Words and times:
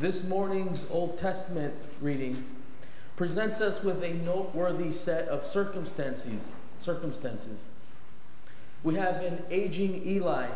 This 0.00 0.24
morning's 0.24 0.84
Old 0.90 1.16
Testament 1.16 1.72
reading 2.00 2.44
presents 3.14 3.60
us 3.60 3.80
with 3.84 4.02
a 4.02 4.12
noteworthy 4.12 4.90
set 4.90 5.28
of 5.28 5.46
circumstances. 5.46 6.42
Circumstances. 6.80 7.66
We 8.82 8.96
have 8.96 9.22
an 9.22 9.44
aging 9.52 10.04
Eli 10.04 10.48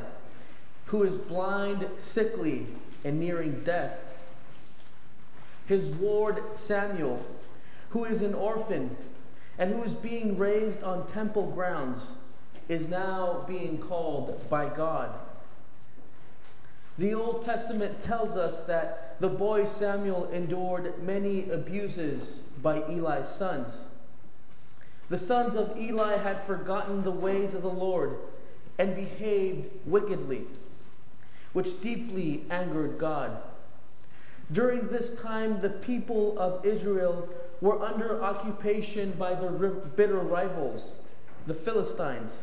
who 0.86 1.04
is 1.04 1.16
blind, 1.16 1.86
sickly, 1.98 2.66
and 3.04 3.20
nearing 3.20 3.62
death. 3.62 4.00
His 5.66 5.84
ward 5.84 6.42
Samuel, 6.54 7.24
who 7.90 8.06
is 8.06 8.22
an 8.22 8.34
orphan 8.34 8.96
and 9.56 9.72
who 9.72 9.84
is 9.84 9.94
being 9.94 10.36
raised 10.36 10.82
on 10.82 11.06
temple 11.06 11.52
grounds, 11.52 12.00
is 12.68 12.88
now 12.88 13.44
being 13.46 13.78
called 13.78 14.50
by 14.50 14.68
God. 14.68 15.14
The 16.98 17.14
Old 17.14 17.44
Testament 17.44 18.00
tells 18.00 18.36
us 18.36 18.60
that 18.66 19.16
the 19.20 19.28
boy 19.28 19.64
Samuel 19.66 20.28
endured 20.32 21.00
many 21.04 21.48
abuses 21.48 22.40
by 22.60 22.82
Eli's 22.82 23.28
sons. 23.28 23.82
The 25.08 25.18
sons 25.18 25.54
of 25.54 25.78
Eli 25.78 26.16
had 26.16 26.44
forgotten 26.44 27.04
the 27.04 27.12
ways 27.12 27.54
of 27.54 27.62
the 27.62 27.70
Lord 27.70 28.16
and 28.78 28.96
behaved 28.96 29.70
wickedly, 29.86 30.42
which 31.52 31.80
deeply 31.80 32.44
angered 32.50 32.98
God. 32.98 33.36
During 34.50 34.88
this 34.88 35.12
time, 35.20 35.60
the 35.60 35.70
people 35.70 36.38
of 36.38 36.64
Israel 36.66 37.28
were 37.60 37.82
under 37.82 38.22
occupation 38.22 39.12
by 39.12 39.34
their 39.34 39.50
bitter 39.50 40.18
rivals, 40.18 40.92
the 41.46 41.54
Philistines. 41.54 42.42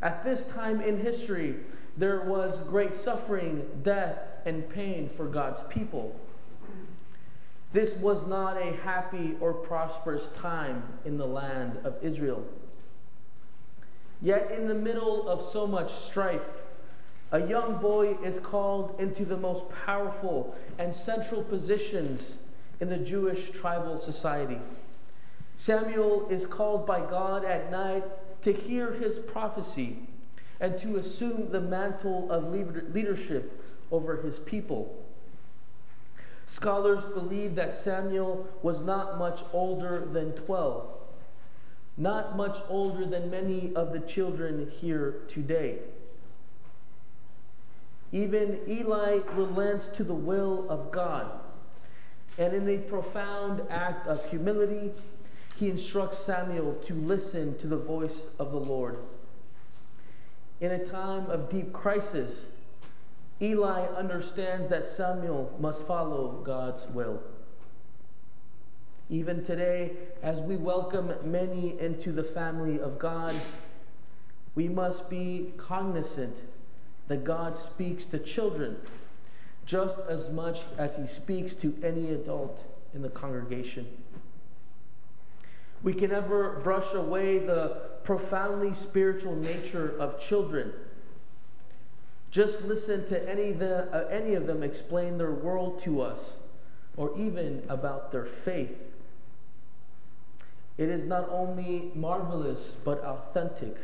At 0.00 0.24
this 0.24 0.44
time 0.44 0.80
in 0.80 1.00
history, 1.00 1.56
there 1.96 2.22
was 2.22 2.60
great 2.60 2.94
suffering, 2.94 3.66
death, 3.82 4.18
and 4.46 4.68
pain 4.70 5.10
for 5.16 5.26
God's 5.26 5.62
people. 5.68 6.18
This 7.70 7.94
was 7.94 8.26
not 8.26 8.56
a 8.56 8.76
happy 8.82 9.34
or 9.40 9.52
prosperous 9.52 10.30
time 10.40 10.82
in 11.04 11.16
the 11.16 11.26
land 11.26 11.78
of 11.84 11.94
Israel. 12.02 12.44
Yet, 14.20 14.52
in 14.52 14.68
the 14.68 14.74
middle 14.74 15.28
of 15.28 15.44
so 15.44 15.66
much 15.66 15.92
strife, 15.92 16.40
a 17.32 17.46
young 17.46 17.78
boy 17.78 18.16
is 18.22 18.38
called 18.38 18.94
into 18.98 19.24
the 19.24 19.36
most 19.36 19.64
powerful 19.86 20.54
and 20.78 20.94
central 20.94 21.42
positions 21.42 22.36
in 22.80 22.88
the 22.88 22.98
Jewish 22.98 23.50
tribal 23.50 23.98
society. 23.98 24.58
Samuel 25.56 26.28
is 26.28 26.46
called 26.46 26.86
by 26.86 27.00
God 27.00 27.44
at 27.44 27.70
night 27.70 28.04
to 28.42 28.52
hear 28.52 28.92
his 28.92 29.18
prophecy 29.18 29.98
and 30.62 30.78
to 30.80 30.96
assume 30.96 31.50
the 31.50 31.60
mantle 31.60 32.30
of 32.30 32.50
leadership 32.52 33.62
over 33.90 34.22
his 34.22 34.38
people. 34.38 35.04
Scholars 36.46 37.04
believe 37.04 37.56
that 37.56 37.74
Samuel 37.74 38.46
was 38.62 38.80
not 38.80 39.18
much 39.18 39.42
older 39.52 40.06
than 40.12 40.32
12, 40.32 40.88
not 41.96 42.36
much 42.36 42.56
older 42.68 43.04
than 43.04 43.28
many 43.28 43.72
of 43.74 43.92
the 43.92 44.00
children 44.00 44.70
here 44.80 45.16
today. 45.26 45.78
Even 48.12 48.60
Eli 48.68 49.20
relents 49.34 49.88
to 49.88 50.04
the 50.04 50.14
will 50.14 50.70
of 50.70 50.92
God, 50.92 51.40
and 52.38 52.54
in 52.54 52.68
a 52.68 52.78
profound 52.78 53.62
act 53.68 54.06
of 54.06 54.24
humility, 54.30 54.92
he 55.56 55.70
instructs 55.70 56.18
Samuel 56.18 56.74
to 56.84 56.94
listen 56.94 57.58
to 57.58 57.66
the 57.66 57.76
voice 57.76 58.22
of 58.38 58.52
the 58.52 58.60
Lord. 58.60 58.98
In 60.62 60.70
a 60.70 60.78
time 60.78 61.28
of 61.28 61.48
deep 61.48 61.72
crisis, 61.72 62.46
Eli 63.40 63.84
understands 63.96 64.68
that 64.68 64.86
Samuel 64.86 65.52
must 65.58 65.84
follow 65.88 66.40
God's 66.44 66.86
will. 66.86 67.20
Even 69.10 69.42
today, 69.42 69.90
as 70.22 70.38
we 70.38 70.54
welcome 70.54 71.12
many 71.24 71.76
into 71.80 72.12
the 72.12 72.22
family 72.22 72.78
of 72.78 73.00
God, 73.00 73.34
we 74.54 74.68
must 74.68 75.10
be 75.10 75.52
cognizant 75.56 76.44
that 77.08 77.24
God 77.24 77.58
speaks 77.58 78.04
to 78.06 78.20
children 78.20 78.76
just 79.66 79.96
as 80.08 80.30
much 80.30 80.60
as 80.78 80.96
he 80.96 81.08
speaks 81.08 81.56
to 81.56 81.76
any 81.82 82.12
adult 82.12 82.64
in 82.94 83.02
the 83.02 83.10
congregation. 83.10 83.84
We 85.82 85.92
can 85.92 86.10
never 86.10 86.60
brush 86.60 86.94
away 86.94 87.40
the 87.40 87.91
profoundly 88.04 88.74
spiritual 88.74 89.36
nature 89.36 89.94
of 89.98 90.20
children. 90.20 90.72
Just 92.30 92.62
listen 92.64 93.06
to 93.08 93.30
any 93.30 93.50
of, 93.50 93.58
the, 93.58 93.92
uh, 93.92 94.08
any 94.08 94.34
of 94.34 94.46
them 94.46 94.62
explain 94.62 95.18
their 95.18 95.32
world 95.32 95.78
to 95.82 96.00
us, 96.00 96.36
or 96.96 97.16
even 97.18 97.62
about 97.68 98.10
their 98.10 98.24
faith. 98.24 98.76
It 100.78 100.88
is 100.88 101.04
not 101.04 101.28
only 101.30 101.92
marvelous, 101.94 102.76
but 102.84 103.04
authentic. 103.04 103.76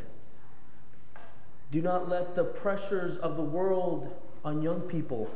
Do 1.71 1.81
not 1.81 2.09
let 2.09 2.35
the 2.35 2.43
pressures 2.43 3.17
of 3.17 3.37
the 3.37 3.43
world 3.43 4.11
on 4.43 4.61
young 4.63 4.81
people 4.81 5.29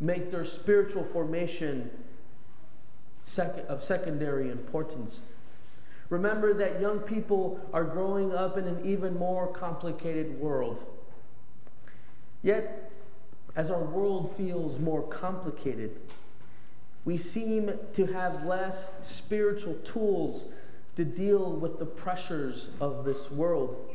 make 0.00 0.30
their 0.30 0.44
spiritual 0.44 1.04
formation 1.04 1.90
sec- 3.24 3.64
of 3.68 3.82
secondary 3.82 4.50
importance. 4.50 5.20
Remember 6.08 6.54
that 6.54 6.80
young 6.80 7.00
people 7.00 7.60
are 7.72 7.84
growing 7.84 8.32
up 8.32 8.56
in 8.56 8.66
an 8.66 8.84
even 8.84 9.18
more 9.18 9.48
complicated 9.48 10.38
world. 10.38 10.84
Yet, 12.42 12.92
as 13.56 13.70
our 13.70 13.82
world 13.82 14.34
feels 14.36 14.78
more 14.78 15.02
complicated, 15.02 15.98
we 17.04 17.16
seem 17.16 17.72
to 17.94 18.06
have 18.06 18.44
less 18.44 18.90
spiritual 19.04 19.74
tools 19.84 20.44
to 20.96 21.04
deal 21.04 21.52
with 21.52 21.78
the 21.78 21.86
pressures 21.86 22.68
of 22.80 23.04
this 23.04 23.30
world. 23.30 23.90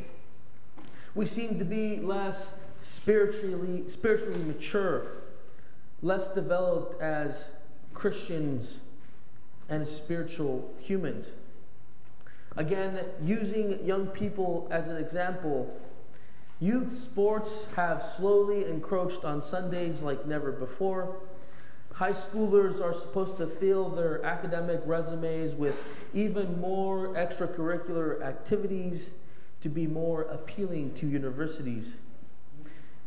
We 1.16 1.26
seem 1.26 1.60
to 1.60 1.66
be 1.66 1.98
less 1.98 2.38
spiritually, 2.82 3.84
spiritually 3.88 4.44
mature, 4.44 5.08
less 6.02 6.30
developed 6.30 7.02
as 7.02 7.46
Christians 7.94 8.78
and 9.70 9.88
spiritual 9.88 10.74
humans. 10.80 11.32
Again, 12.58 13.00
using 13.24 13.84
young 13.86 14.08
people 14.08 14.68
as 14.72 14.88
an 14.88 14.98
example, 14.98 15.74
youth 16.60 17.02
sports 17.02 17.66
have 17.76 18.04
slowly 18.04 18.66
encroached 18.66 19.24
on 19.24 19.42
Sundays 19.42 20.02
like 20.02 20.26
never 20.26 20.52
before. 20.52 21.16
High 21.94 22.14
schoolers 22.14 22.82
are 22.82 22.94
supposed 22.94 23.38
to 23.38 23.48
fill 23.48 23.90
their 23.90 24.24
academic 24.26 24.82
resumes 24.86 25.54
with 25.56 25.76
even 26.14 26.60
more 26.60 27.10
extracurricular 27.10 28.22
activities 28.22 29.12
to 29.62 29.70
be 29.70 29.88
more 29.88 30.24
appealing 30.24 30.94
to 30.96 31.08
universities. 31.08 31.98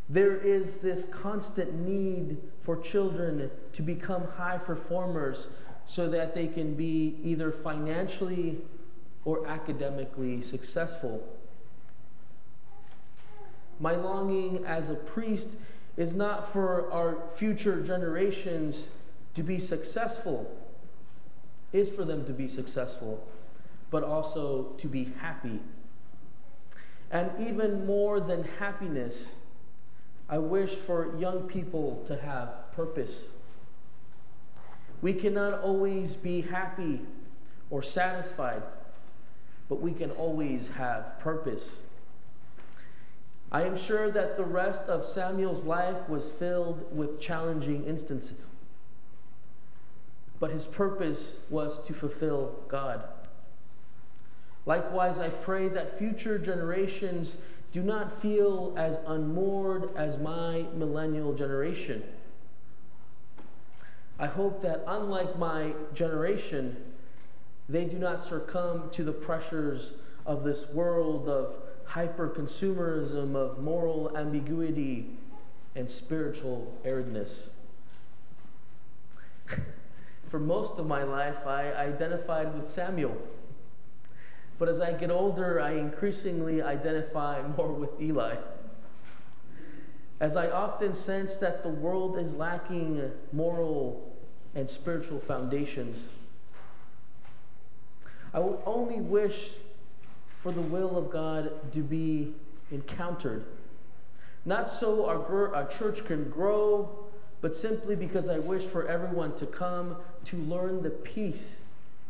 There 0.08 0.36
is 0.36 0.76
this 0.76 1.06
constant 1.10 1.74
need 1.74 2.38
for 2.62 2.76
children 2.76 3.50
to 3.72 3.82
become 3.82 4.26
high 4.36 4.58
performers 4.58 5.48
so 5.86 6.08
that 6.10 6.34
they 6.34 6.46
can 6.46 6.74
be 6.74 7.18
either 7.22 7.50
financially 7.50 8.58
or 9.24 9.46
academically 9.46 10.42
successful. 10.42 11.22
My 13.80 13.94
longing 13.96 14.64
as 14.66 14.90
a 14.90 14.94
priest 14.94 15.48
is 15.96 16.14
not 16.14 16.52
for 16.52 16.90
our 16.92 17.18
future 17.36 17.80
generations 17.82 18.88
to 19.34 19.42
be 19.42 19.58
successful, 19.58 20.50
is 21.72 21.90
for 21.90 22.04
them 22.04 22.24
to 22.26 22.32
be 22.32 22.48
successful, 22.48 23.26
but 23.90 24.04
also 24.04 24.74
to 24.78 24.86
be 24.86 25.12
happy. 25.20 25.60
And 27.10 27.30
even 27.40 27.86
more 27.86 28.20
than 28.20 28.44
happiness, 28.58 29.32
I 30.28 30.38
wish 30.38 30.74
for 30.74 31.16
young 31.18 31.42
people 31.48 32.02
to 32.06 32.16
have 32.16 32.72
purpose. 32.72 33.28
We 35.02 35.14
cannot 35.14 35.60
always 35.60 36.14
be 36.14 36.40
happy 36.40 37.00
or 37.70 37.82
satisfied 37.82 38.62
but 39.68 39.80
we 39.80 39.92
can 39.92 40.10
always 40.12 40.68
have 40.68 41.18
purpose. 41.20 41.76
I 43.50 43.62
am 43.62 43.76
sure 43.76 44.10
that 44.10 44.36
the 44.36 44.44
rest 44.44 44.82
of 44.82 45.04
Samuel's 45.04 45.64
life 45.64 46.08
was 46.08 46.30
filled 46.38 46.84
with 46.94 47.20
challenging 47.20 47.84
instances. 47.84 48.40
But 50.40 50.50
his 50.50 50.66
purpose 50.66 51.34
was 51.50 51.78
to 51.86 51.94
fulfill 51.94 52.56
God. 52.68 53.04
Likewise, 54.66 55.18
I 55.18 55.28
pray 55.28 55.68
that 55.68 55.98
future 55.98 56.38
generations 56.38 57.36
do 57.72 57.82
not 57.82 58.20
feel 58.20 58.74
as 58.76 58.98
unmoored 59.06 59.90
as 59.96 60.18
my 60.18 60.64
millennial 60.74 61.34
generation. 61.34 62.02
I 64.18 64.26
hope 64.26 64.62
that, 64.62 64.82
unlike 64.86 65.38
my 65.38 65.72
generation, 65.92 66.76
they 67.68 67.84
do 67.84 67.98
not 67.98 68.24
succumb 68.24 68.90
to 68.92 69.04
the 69.04 69.12
pressures 69.12 69.92
of 70.26 70.44
this 70.44 70.66
world 70.68 71.28
of 71.28 71.54
hyper 71.84 72.28
consumerism, 72.28 73.34
of 73.34 73.62
moral 73.62 74.16
ambiguity, 74.16 75.06
and 75.76 75.90
spiritual 75.90 76.76
aridness. 76.84 77.48
For 80.28 80.38
most 80.38 80.78
of 80.78 80.86
my 80.86 81.02
life, 81.02 81.46
I 81.46 81.72
identified 81.72 82.54
with 82.54 82.72
Samuel. 82.72 83.16
But 84.58 84.68
as 84.68 84.80
I 84.80 84.92
get 84.92 85.10
older, 85.10 85.60
I 85.60 85.72
increasingly 85.72 86.62
identify 86.62 87.42
more 87.56 87.72
with 87.72 88.00
Eli. 88.00 88.36
As 90.20 90.36
I 90.36 90.50
often 90.50 90.94
sense 90.94 91.36
that 91.38 91.62
the 91.62 91.68
world 91.68 92.18
is 92.18 92.34
lacking 92.34 93.10
moral 93.32 94.16
and 94.54 94.68
spiritual 94.70 95.18
foundations, 95.18 96.08
I 98.34 98.40
would 98.40 98.58
only 98.66 99.00
wish 99.00 99.52
for 100.40 100.50
the 100.52 100.60
will 100.60 100.98
of 100.98 101.10
God 101.10 101.72
to 101.72 101.80
be 101.80 102.34
encountered. 102.72 103.46
Not 104.44 104.70
so 104.70 105.06
our, 105.06 105.54
our 105.54 105.68
church 105.68 106.04
can 106.04 106.28
grow, 106.28 107.06
but 107.40 107.56
simply 107.56 107.94
because 107.94 108.28
I 108.28 108.40
wish 108.40 108.64
for 108.64 108.88
everyone 108.88 109.36
to 109.36 109.46
come 109.46 109.96
to 110.26 110.36
learn 110.36 110.82
the 110.82 110.90
peace 110.90 111.58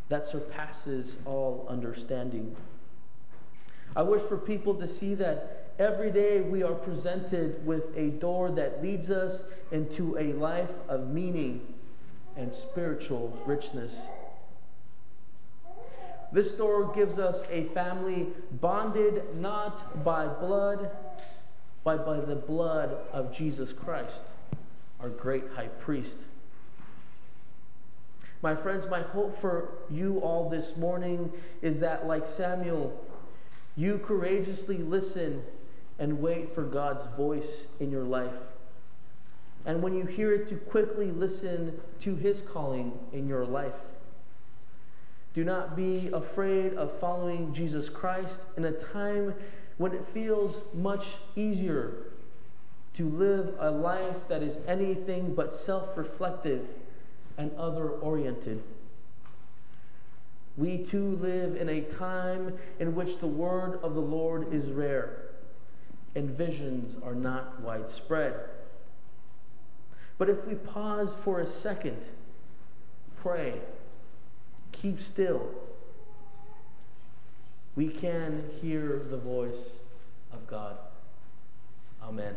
that 0.08 0.26
surpasses 0.26 1.18
all 1.26 1.66
understanding. 1.68 2.56
I 3.94 4.02
wish 4.02 4.22
for 4.22 4.38
people 4.38 4.74
to 4.76 4.88
see 4.88 5.14
that 5.16 5.74
every 5.78 6.10
day 6.10 6.40
we 6.40 6.62
are 6.62 6.74
presented 6.74 7.64
with 7.66 7.84
a 7.96 8.10
door 8.10 8.50
that 8.52 8.82
leads 8.82 9.10
us 9.10 9.44
into 9.72 10.18
a 10.18 10.32
life 10.32 10.72
of 10.88 11.10
meaning 11.10 11.74
and 12.36 12.52
spiritual 12.52 13.38
richness. 13.46 14.06
This 16.34 16.50
door 16.50 16.92
gives 16.92 17.20
us 17.20 17.44
a 17.48 17.66
family 17.66 18.26
bonded 18.60 19.22
not 19.36 20.02
by 20.04 20.26
blood, 20.26 20.90
but 21.84 22.04
by 22.04 22.18
the 22.18 22.34
blood 22.34 22.96
of 23.12 23.32
Jesus 23.32 23.72
Christ, 23.72 24.20
our 24.98 25.10
great 25.10 25.44
high 25.54 25.68
priest. 25.68 26.18
My 28.42 28.56
friends, 28.56 28.84
my 28.88 29.02
hope 29.02 29.40
for 29.40 29.74
you 29.88 30.18
all 30.18 30.50
this 30.50 30.76
morning 30.76 31.32
is 31.62 31.78
that, 31.78 32.08
like 32.08 32.26
Samuel, 32.26 33.00
you 33.76 33.98
courageously 33.98 34.78
listen 34.78 35.40
and 36.00 36.20
wait 36.20 36.52
for 36.52 36.64
God's 36.64 37.06
voice 37.16 37.66
in 37.78 37.92
your 37.92 38.02
life. 38.02 38.34
And 39.66 39.80
when 39.80 39.94
you 39.94 40.04
hear 40.04 40.32
it, 40.32 40.48
to 40.48 40.56
quickly 40.56 41.12
listen 41.12 41.80
to 42.00 42.16
his 42.16 42.42
calling 42.42 42.98
in 43.12 43.28
your 43.28 43.44
life. 43.44 43.93
Do 45.34 45.44
not 45.44 45.76
be 45.76 46.08
afraid 46.12 46.74
of 46.74 46.96
following 47.00 47.52
Jesus 47.52 47.88
Christ 47.88 48.40
in 48.56 48.64
a 48.66 48.72
time 48.72 49.34
when 49.78 49.92
it 49.92 50.06
feels 50.14 50.60
much 50.72 51.16
easier 51.34 51.94
to 52.94 53.08
live 53.08 53.54
a 53.58 53.70
life 53.70 54.28
that 54.28 54.42
is 54.42 54.58
anything 54.68 55.34
but 55.34 55.52
self 55.52 55.96
reflective 55.96 56.64
and 57.36 57.50
other 57.56 57.88
oriented. 57.88 58.62
We 60.56 60.78
too 60.78 61.18
live 61.20 61.56
in 61.56 61.68
a 61.68 61.80
time 61.80 62.56
in 62.78 62.94
which 62.94 63.18
the 63.18 63.26
word 63.26 63.80
of 63.82 63.94
the 63.94 64.00
Lord 64.00 64.54
is 64.54 64.70
rare 64.70 65.30
and 66.14 66.30
visions 66.30 66.96
are 67.02 67.16
not 67.16 67.60
widespread. 67.60 68.34
But 70.16 70.30
if 70.30 70.44
we 70.46 70.54
pause 70.54 71.16
for 71.24 71.40
a 71.40 71.46
second, 71.46 72.06
pray, 73.20 73.54
keep 74.74 75.00
still, 75.00 75.48
we 77.76 77.88
can 77.88 78.44
hear 78.60 79.02
the 79.10 79.16
voice 79.16 79.70
of 80.32 80.46
God. 80.46 80.76
Amen. 82.02 82.34